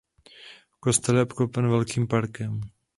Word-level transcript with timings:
Kostel 0.79 1.15
je 1.17 1.23
obklopen 1.23 1.69
velkým 1.69 2.07
parkem. 2.07 2.61